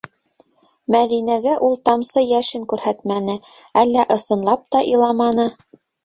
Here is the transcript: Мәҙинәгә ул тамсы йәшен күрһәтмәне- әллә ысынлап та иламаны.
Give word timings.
Мәҙинәгә 0.93 1.51
ул 1.67 1.75
тамсы 1.89 2.23
йәшен 2.23 2.63
күрһәтмәне- 2.71 3.35
әллә 3.83 4.05
ысынлап 4.15 4.65
та 4.77 4.81
иламаны. 4.93 5.47